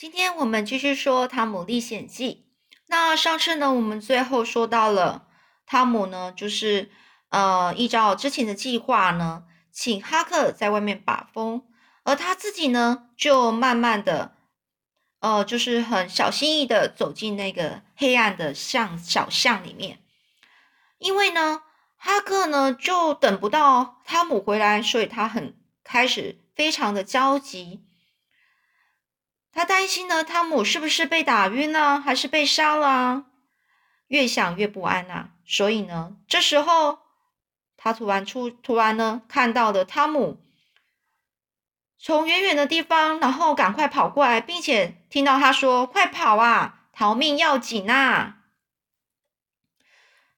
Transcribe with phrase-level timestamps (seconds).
[0.00, 2.46] 今天我们继续说《汤姆历险记》。
[2.86, 5.28] 那上次呢，我们最后说到了
[5.66, 6.90] 汤姆呢，就是
[7.28, 11.64] 呃，依照之前的计划呢，请哈克在外面把风，
[12.04, 14.32] 而他自己呢，就慢慢的，
[15.20, 19.98] 呃，就是很小心翼翼的走进那个黑暗的巷小巷里面。
[20.96, 21.60] 因为呢，
[21.98, 25.54] 哈克呢就等不到汤姆回来，所以他很
[25.84, 27.84] 开始非常的焦急。
[29.52, 33.26] 他担心呢，汤姆是不是被打晕了，还是被杀了？
[34.08, 35.30] 越想越不安呐。
[35.44, 37.00] 所以呢，这时候
[37.76, 40.40] 他突然出，突然呢看到了汤姆
[41.98, 48.36] 从远远的地方，然后赶快跑过来，并且听到他说：“快跑啊，逃命要紧呐！”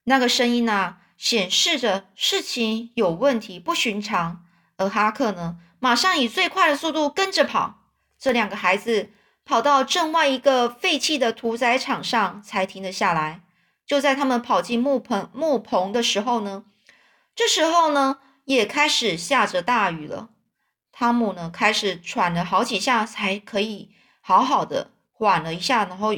[0.05, 4.43] 那个声音呢，显示着事情有问题，不寻常。
[4.77, 7.82] 而哈克呢，马上以最快的速度跟着跑。
[8.23, 9.09] 这两个孩子
[9.43, 13.41] 跑到镇外一个废弃的屠宰场上，才停了下来。
[13.85, 16.63] 就在他们跑进木棚木棚的时候呢，
[17.35, 20.29] 这时候呢，也开始下着大雨了。
[20.93, 23.89] 汤姆呢，开始喘了好几下，才可以
[24.21, 26.13] 好好的缓了一下，然后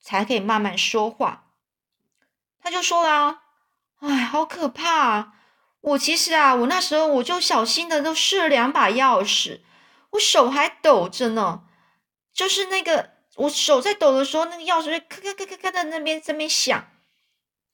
[0.00, 1.48] 才可以慢慢说话。
[2.58, 3.42] 他就说啦
[4.00, 5.10] ：“哎，好可怕！
[5.10, 5.34] 啊
[5.82, 9.60] 我其实啊，我那时候我就小心的都试了两把钥匙。”
[10.10, 11.62] 我手还抖着呢，
[12.32, 16.88] 就是那个我手在抖的时候，那个钥匙咔咔咔咔咔在那边这边响。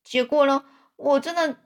[0.03, 0.65] 结果呢，
[0.97, 1.57] 我真的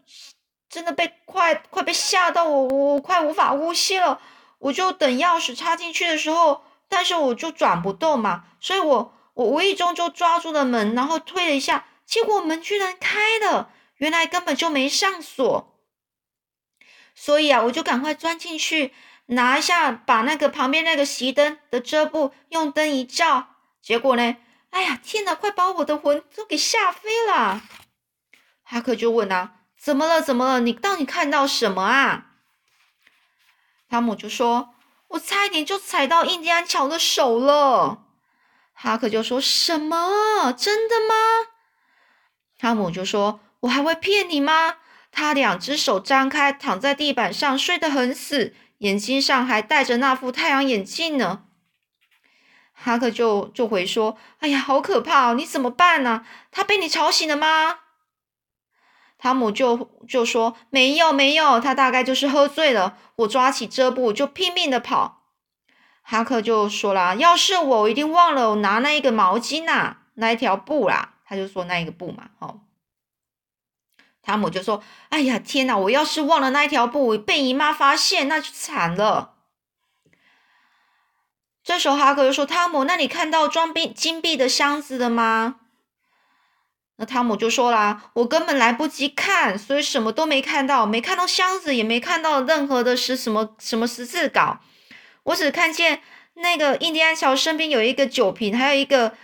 [0.69, 4.21] 真的被快快被吓到，我我快无法呼吸了。
[4.59, 15.79] 我就等钥匙插进去的时候，但是我就转不动嘛，所以我我无意中就抓住了门，然后推了一下，结果门居然开了，原来根本就没上锁。
[17.15, 18.93] 所以啊，我就赶快钻进去。
[19.27, 23.49] 拿一下，把那个旁边那个熄灯的遮布用灯一照，
[23.83, 24.37] 结果呢？
[24.71, 25.35] 哎呀，天哪！
[25.35, 27.63] 快把我的魂都给吓飞了！
[28.63, 30.21] 哈克就问啊：“怎么了？
[30.21, 30.61] 怎么了？
[30.61, 32.27] 你到底看到什么啊？”
[33.89, 34.75] 汤姆就说
[35.09, 38.03] ：“我差一点就踩到印第安乔的手了。”
[38.75, 40.53] 哈克就说什么？
[40.53, 41.15] 真的吗？
[42.59, 44.77] 汤姆就说：“我还会骗你吗？
[45.11, 51.45] 他两只手张开，躺在地板上，睡得很死。”眼睛上还戴着那副太阳眼镜呢，
[52.73, 55.35] 哈克就就回说：“哎呀，好可怕哦！
[55.35, 56.27] 你怎么办呢？
[56.51, 57.79] 他被你吵醒了吗？”
[59.19, 65.23] 汤姆就就说：“没有，没有，他大概就是喝醉了。”我抓起遮布就拼命的跑。
[66.03, 72.66] 哈克就说啦：“要是我，我一定忘了我拿那一个毛巾呐，那一条布啦。”他就说那一个布嘛，好。
[74.27, 75.79] 汤姆就说：“哎呀，天哪！
[75.79, 79.35] 我要是忘了那一条布，被姨妈发现，那就惨了。”
[81.63, 85.61] 这时候哈克又说：“汤姆，那你看到装币金币的箱子了吗？”
[86.99, 94.59] 那汤姆就说啦：“我根本来不及看，所以什么都没看到，没看到箱子，也没看到任何的是什么什么十字稿。
[95.23, 96.03] 我只看见
[96.35, 99.15] 那个印第安乔身边有一个酒瓶，还有一个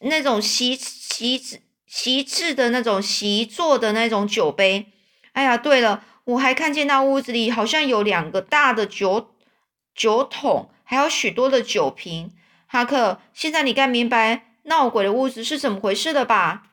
[0.00, 1.62] 那种锡锡纸。”
[1.94, 4.90] 席制的那种席座的那种酒杯，
[5.32, 9.34] 哎呀，对了，我还看见那屋子里好像有两个大的酒
[9.94, 12.34] 酒桶，还有许多的酒瓶。
[12.66, 16.70] 哈克，现在你该明白闹鬼的屋子是怎么回事了吧？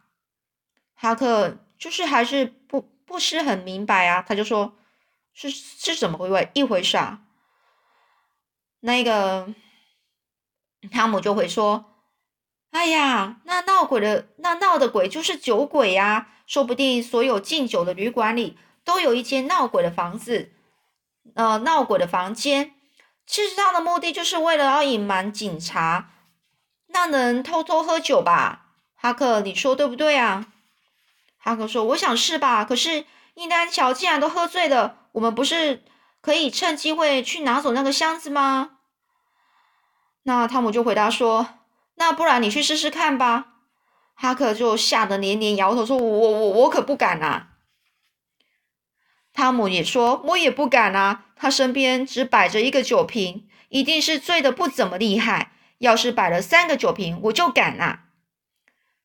[0.96, 4.78] 哈克就是还是不不是很明白啊，他就说，
[5.34, 7.24] 是是怎么回事一回事啊？
[8.80, 9.53] 那个
[10.90, 11.88] 汤姆就会说。
[12.72, 16.28] 哎呀，那闹鬼的那闹的鬼就是酒鬼呀！
[16.46, 20.52] 说不定所有敬酒的旅馆里都有一间闹鬼的房子，
[21.35, 22.74] 呃，闹鬼的房间。
[23.25, 26.09] 其实他的目的就是为了要隐瞒警察，
[26.88, 28.68] 那能偷偷喝酒吧？
[28.96, 30.47] 哈克，你说对不对啊？
[31.38, 32.66] 哈克说：“我想是吧。
[32.66, 33.06] 可是
[33.36, 35.84] 印第安乔既然都喝醉了，我们不是
[36.22, 38.78] 可以趁机会去拿走那个箱子吗？”
[40.24, 41.59] 那汤姆就回答说。
[42.00, 43.46] 那不然你去试试看吧。
[44.16, 47.50] 哈克就吓得连连摇头说：“我我我可不敢啊。”
[49.34, 55.51] 汤姆也说：“我也不敢啊。”他身边只摆着一个酒瓶，一定是醉的不怎么厉害。
[55.78, 58.06] 要是摆了三个酒瓶，我就敢啊。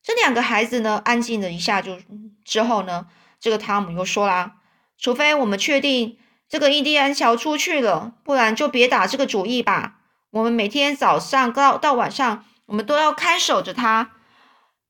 [0.03, 1.97] 这两个孩子呢，安静了一下，就
[2.43, 3.07] 之后呢，
[3.39, 4.57] 这个汤姆又说啦
[4.97, 6.17] ：“除非我们确定
[6.49, 9.99] 这个印第安乔出去了，不然就别打这个主意吧。
[10.31, 14.11] 我们每天早上到到晚上。”我们都要看守着他，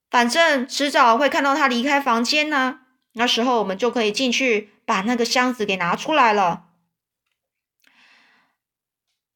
[0.10, 2.80] 反正迟早会看到他离开房间呢。
[3.14, 6.64] 那时候我们就可以进去把那个箱子给拿出来了。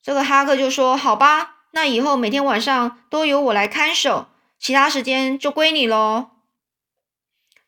[0.01, 4.27] 这个哈克就说：“好吧，那以后每天晚上都由我来看守，
[4.57, 6.31] 其他时间就归你喽。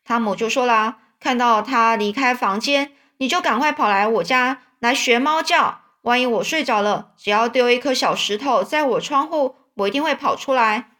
[0.04, 5.82] 汤姆就说啦：“看到他离开房间，你就赶快跑来我家来学猫叫。
[6.02, 10.90] 万一我睡着了，只要丢一颗小石头在我窗户，我一定会跑出来。”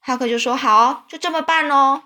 [0.00, 2.04] 哈克就说：“好，就这么办哦。”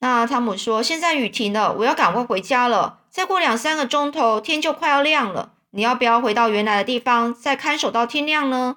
[0.00, 3.00] 那汤姆说：“现在雨停了，我要赶快回家了。
[3.10, 5.54] 再过两三个钟头，天就快要亮了。
[5.70, 8.76] 你要不要回到原来的地方，再看守到天亮呢？”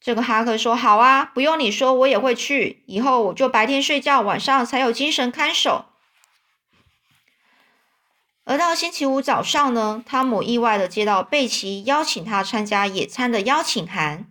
[0.00, 2.84] 这个哈克说：“好啊，不用你说，我也会去。
[2.86, 5.86] 以后我就白天睡觉，晚上才有精神看守。”
[8.46, 14.24] 而到星期五早上呢，汤姆意外的接到贝奇邀请他参加野餐的邀请函，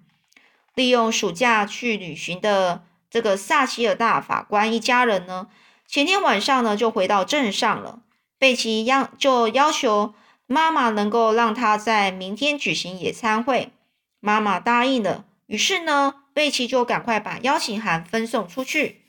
[0.73, 2.83] 利用暑假去旅行的。
[3.07, 5.47] 这个萨奇尔大法官一家人呢，
[5.87, 7.99] 前天晚上呢就回到镇上了。
[8.37, 10.13] 贝奇要就要求
[10.47, 13.71] 妈妈能够让他在明天举行野餐会，
[14.19, 15.23] 妈妈答应了。
[15.47, 19.01] 于是呢，贝奇就赶快把邀请函分送出去。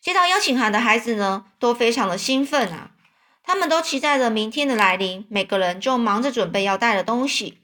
[0.00, 2.92] 接到邀请函的孩子呢，都非常的兴奋啊，
[3.48, 7.62] 他们都期待着明天的来临，每个人就忙着准备要带的东西。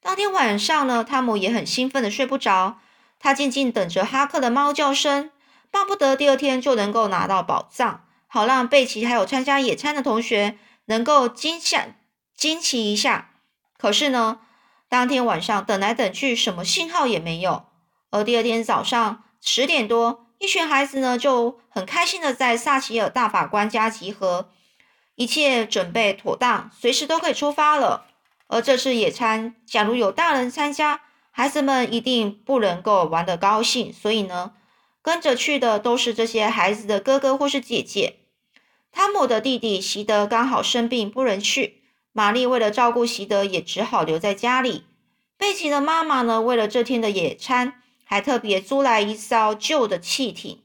[0.00, 2.78] 当天晚上呢，汤姆也很兴奋的睡不着。
[3.18, 5.32] 他静静等着哈克的猫叫声，
[5.72, 11.96] 巴不得第二天就能够拿到宝藏，好让贝奇还有参加野餐的同学能够惊吓、
[12.36, 13.30] 惊奇一下。
[13.76, 14.38] 可是呢，
[14.88, 17.64] 当天晚上等来等去，什么信号也没有。
[18.12, 24.50] 而第二天早上十点多，一群孩子呢就很开心的在萨奇尔大法官家集合，
[25.18, 28.06] 一切准备妥当，随时都可以出发了。
[28.46, 31.00] 而这次野餐，假如有大人参加，
[31.32, 34.52] 孩子们一定不能够玩得高兴，所以呢，
[35.02, 38.20] 跟着去的都是这些孩子的哥哥或是姐姐。
[38.92, 41.82] 汤姆的弟弟席德刚好生病不能去，
[42.12, 44.84] 玛丽为了照顾席德也只好留在家里。
[45.36, 50.62] 贝奇的妈妈呢，为了这天的野餐，还特别租来一艘旧的汽艇。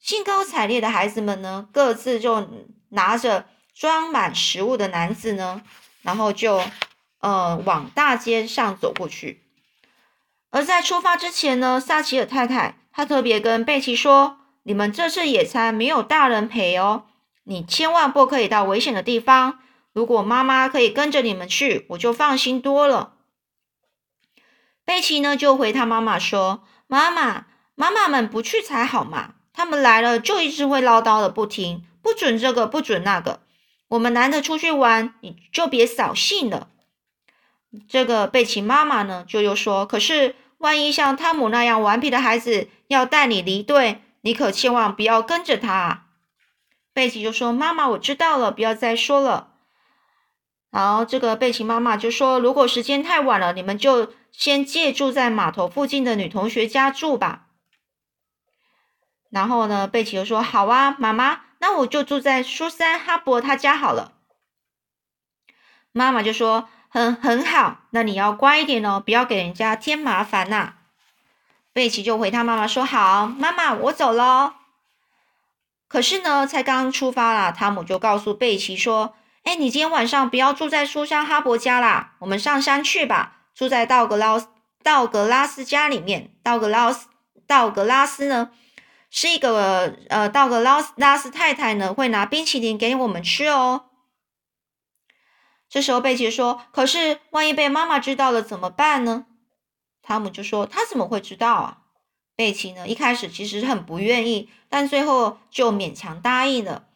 [0.00, 2.48] 兴高采烈的孩子们呢，各自就
[2.90, 5.62] 拿着装满食物的篮子呢，
[6.02, 6.62] 然后就。
[7.20, 9.42] 呃，往大街上走过去。
[10.50, 17.06] 而在出发之前呢，萨奇尔太太她特别跟贝奇说：“你们这次野餐没有大人陪哦，
[17.42, 19.58] 你千万不可以到危险的地方。
[19.92, 23.14] 如果妈妈可以跟着你们去，我就放心多了。”
[24.86, 33.40] 贝奇呢就回他妈妈说：“妈妈，妈妈们不去才好嘛，他们来了就一直会唠叨的不停，不准这个，不准那个。
[33.88, 36.68] 我们难得出去玩，你就别扫兴了。”
[37.86, 46.06] 这个贝奇妈妈呢，就又说：“可是，万一像汤姆那样顽皮的孩子要带你离队，你可千万不要跟着他。”
[46.94, 49.52] 贝奇就说：“妈妈，我知道了，不要再说了。”
[50.72, 57.48] 然后这个贝奇妈妈就说：“如果时间太晚了，你们就先借住在码头附近的女同学家住吧。”
[59.28, 64.12] 然后呢，贝奇就说：“好啊，妈妈，那我就住在苏珊哈伯他家好了。”
[65.92, 66.68] 妈妈就说。
[66.90, 70.72] 很很好，那你要乖一点哦，不要给人家添麻烦呐。
[71.74, 74.54] 贝奇就回他妈妈说：“好，妈妈，我走喽。”
[75.86, 79.14] 可是呢，才刚出发啦，汤姆就告诉贝奇说
[79.44, 84.48] ：“哎，你今天晚上不要住在苏珊哈伯家啦，我们上山去吧，住在道格拉斯
[84.82, 86.34] 道格拉斯家里面。
[86.42, 87.08] 道格拉斯
[87.46, 88.50] 道格拉斯呢，
[89.10, 93.86] 是一个呃，道格拉斯拉斯太太呢，会拿冰淇淋给我们吃哦。”
[95.70, 99.26] 这时候贝奇说：“可是万一被妈妈知道了怎么办呢？”
[100.02, 101.78] 汤姆就说：“他怎么会知道啊？”
[102.34, 106.86] 贝奇呢，一开始其实很不愿意，但最后就勉强答应了。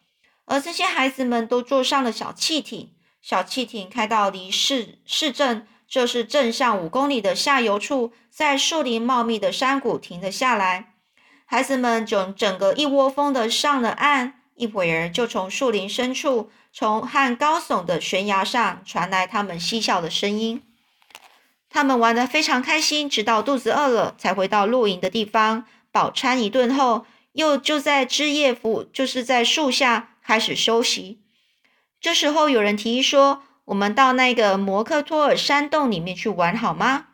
[0.45, 10.92] 而这些孩子们都坐上了小汽艇，小汽艇开到离市市镇，就是镇上五公里的下游处，在树林茂密的山谷停了下来。
[11.53, 16.49] 孩子们整整个一窝蜂的上了岸，一会儿就从树林深处。
[16.71, 20.63] 从和高耸的悬崖上传来他们嬉笑的声音，
[21.69, 31.19] 他们玩得非常开心，直到肚子饿了才回到露营的地方饱餐一顿后，又就在枝叶附，就是在树下开始休息。
[32.01, 37.09] 这时候有人提议说：“我们到那个摩克托尔山洞里面去玩好吗？”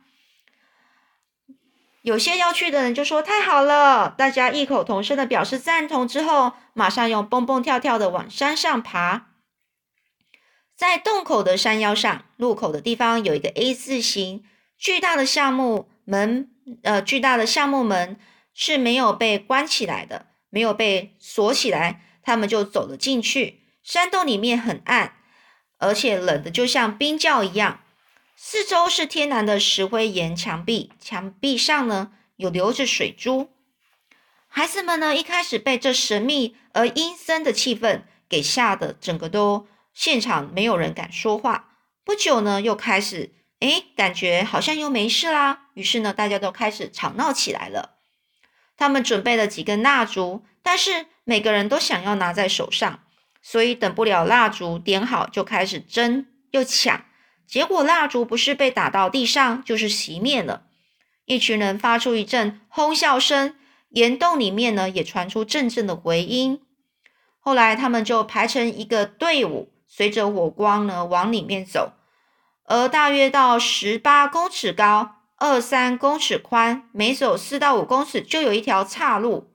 [2.02, 9.28] 有些要去的人就说：“太好了！”大家异口同声的表示赞同之后，马上用蹦蹦跳跳的往山上爬。
[10.78, 14.46] 在洞口的山腰上，入口的地方有一个 A 字形
[14.78, 16.50] 巨大的橡木门，
[16.84, 18.18] 呃，巨大的橡木门
[18.54, 23.64] 是没有被关起来的，没有被锁起来，他们就走了进去。
[23.84, 25.16] 山洞里面很暗，
[25.80, 27.82] 而且冷的就像冰窖一样。
[28.42, 33.50] 四周是天然的石灰岩墙壁，墙壁上呢有流着水珠。
[34.48, 41.72] 孩子们呢一开始被这神秘而阴森的气氛给吓得整个都现场没有人敢说话。
[42.06, 47.98] 不久呢又开始哎感觉好像又没事啦，于是呢大家都开始吵闹起来了。
[48.78, 53.04] 他们准备了几根蜡烛，但是每个人都想要拿在手上，
[53.42, 57.04] 所以等不了蜡烛点好就开始争又抢。
[57.50, 60.68] 结果蜡烛不是被打到地上，就是熄灭了。
[61.26, 63.56] 一群人发出一阵哄笑声，
[63.90, 66.62] 岩洞里面呢也传出阵阵的回音。
[67.40, 71.94] 后来他们就排成一个队伍，随着火光呢往里面走。
[72.66, 79.52] 而大约到十八公尺高、二三公尺宽，每走四到五公尺就有一条岔路。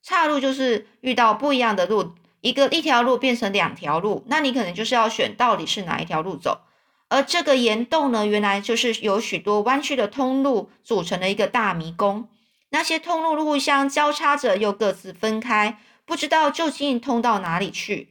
[0.00, 6.60] 岔路就是遇到不一样的路，一个一条路变成两条路，那你可能就是要选到底是哪一条路走。
[7.08, 12.28] 而这个岩洞呢，原来就是由许多弯曲的通路组成的一个大迷宫。
[12.70, 18.10] 那些通路互相交叉着，又各自分开，不知道究竟通到哪里去。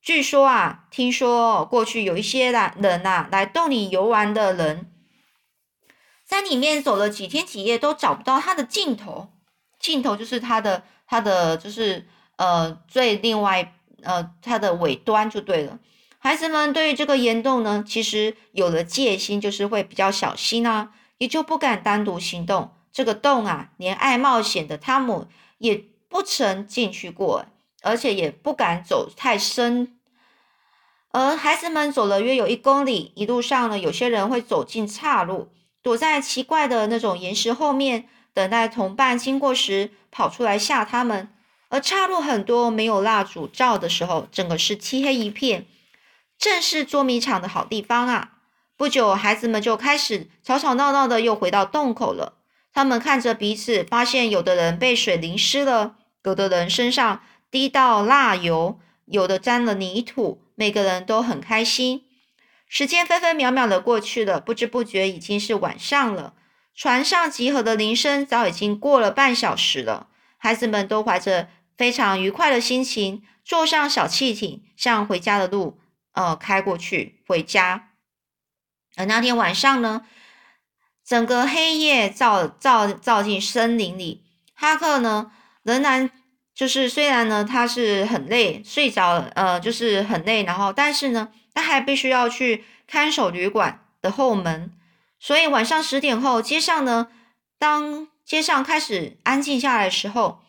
[0.00, 4.90] 据说啊，听说过去有一些人呐，来洞里游玩的人，
[6.24, 9.28] 在里面走了几天几夜，都找不到它的尽头。
[9.78, 15.78] 尽头就是它的，它的就是呃最另外呃它的尾端就对了。
[16.24, 22.70] 孩子们对于这个岩洞呢，其实有了戒心，就是会比较小心啊，也就不敢单独行动。
[22.92, 25.26] 这个洞啊，连爱冒险的汤姆
[25.58, 27.46] 也不曾进去过，
[27.82, 29.98] 而且也不敢走太深。
[31.10, 35.48] 而孩子们走了约有一公里，一路上呢，有些人会走进岔路，
[35.82, 41.30] 躲在奇怪的那种岩石后面，等待同伴经过时跑出来吓他们。
[41.68, 45.66] 而岔路很多没有蜡烛照的时候，整个是漆黑一片。
[46.42, 48.32] 正是捉迷藏的好地方啊！
[48.76, 52.40] 不久，孩子们就开始吵吵闹闹的，又回到洞口了。
[52.74, 55.94] 他们看着彼此，发现有的人被水淋湿了，
[56.24, 60.42] 有的人身上滴到蜡油，有的沾了泥土。
[60.56, 62.02] 每个人都很开心。
[62.66, 66.34] 时间分分秒秒的过去了，不知不觉已经是晚上了。
[66.74, 70.08] 船上集合的铃声早已经过了半小时了。
[70.38, 71.46] 孩子们都怀着
[71.78, 75.78] 非常愉快的心情，坐上小汽艇，向回家的路。
[76.12, 77.90] 呃，开过去回家。
[78.96, 80.06] 而那天晚上呢，
[81.04, 84.24] 整个黑夜照照照进森林里。
[84.54, 86.10] 哈克呢，仍然
[86.54, 94.70] 就是虽然呢他是很累，睡着，呃，就是很累，然后但是呢，他还必须要去看守旅馆的后门。
[95.18, 97.08] 所以晚上十点后，街上呢，
[97.58, 100.41] 当街上开始安静下来的时候。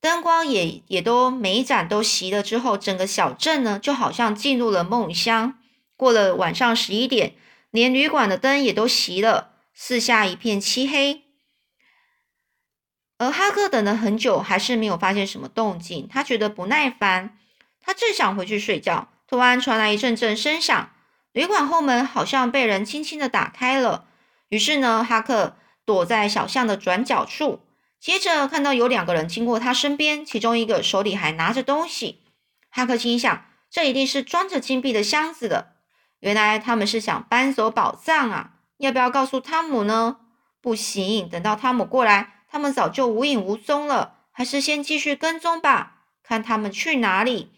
[0.00, 5.58] 灯光也也都每一盏都熄了之后，整个小镇呢就好像进入了梦乡。
[5.96, 7.34] 过了晚上十一点，
[7.70, 11.24] 连旅馆的灯也都熄了，四下一片漆黑。
[13.18, 16.06] 而哈克等了很久，还是没有发现什么动静。
[16.06, 17.36] 他觉得不耐烦，
[17.80, 20.92] 他正想回去睡觉，突然传来一阵阵声响，
[21.32, 24.06] 旅馆后门好像被人轻轻的打开了。
[24.50, 27.64] 于是呢，哈克躲在小巷的转角处。
[28.00, 32.22] 接着看到有两个人经过他身边，其中一个手里还拿着东西。
[32.70, 35.72] 哈克心想，这一定是装着金币的箱子的。
[36.20, 38.50] 原来他们是想搬走宝藏啊！
[38.78, 40.18] 要不要告诉汤姆呢？
[40.60, 44.14] 不行，等到汤姆过来，他们早就无影无踪了。
[44.30, 47.50] 还是先继续跟踪吧，看他们去哪里。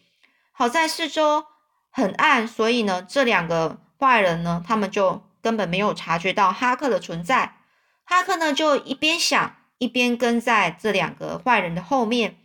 [0.52, 1.44] 好在四周
[1.90, 7.56] 很暗，所以呢，这两个坏人呢，他们就根本没有察觉到哈克的存在。
[8.04, 9.56] 哈克呢，就一边想。
[9.80, 12.36] 一边跟在这两个坏人的后面，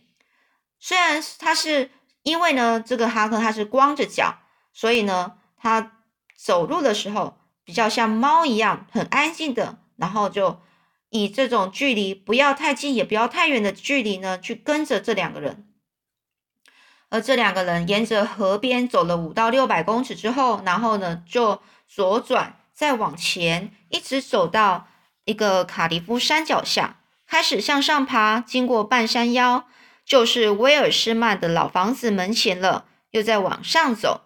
[0.80, 1.92] 虽然他是
[2.24, 4.38] 因为呢，这个哈克他是光着脚，
[4.72, 5.92] 所以呢，他
[6.34, 10.62] 走路的时候比较像猫一样，很安静的，然后就
[11.10, 15.68] 以这种距离不要太近也不要太远的距离呢，去跟着这两个人。
[17.10, 24.88] 而这两个人沿着河边走了五到六百公尺之后，然后呢，就左转再往前，一直走到
[25.25, 27.01] 一个卡迪夫山脚下。
[27.36, 29.65] 开始向上爬，经过半山腰，
[30.06, 32.86] 就是威尔斯曼的老房子门前了。
[33.12, 34.22] 又在往上走，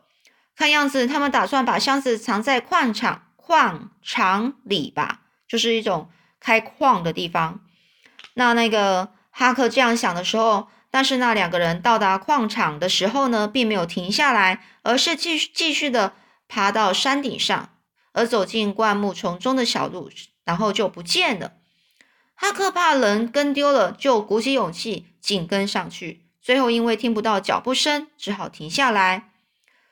[0.55, 7.61] 看样子他们打算把箱子藏在矿场矿场里吧，就是一种开矿的地方。
[8.35, 16.13] 那那个哈克这样想的时候，但是那两个人到达矿场的时候呢，并没有停下来，而是继续继续的
[16.47, 17.69] 爬到山顶上，
[18.13, 20.11] 而走进灌木丛中的小路，
[20.45, 21.53] 然后就不见了。
[22.41, 26.25] 哈克怕人跟丢了，就鼓起勇气紧跟上去。
[26.41, 29.33] 最后因为听不到脚步声，只好停下来。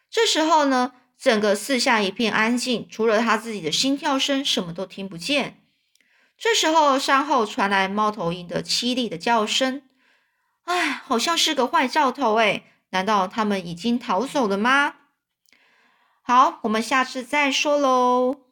[0.09, 5.61] 这时候呢，整个四下一片安静，除了他自己的心跳声，什么都听不见。
[6.37, 9.81] 这时候，山后传来猫头鹰的凄厉的叫声。
[10.63, 12.63] 哎，好像是个坏兆头哎！
[12.91, 14.95] 难道他们已经逃走了吗？
[16.21, 18.46] 好，我们下次再说喽。